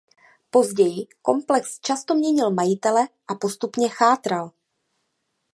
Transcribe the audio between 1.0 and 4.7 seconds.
komplex často měnil majitele a postupně chátral.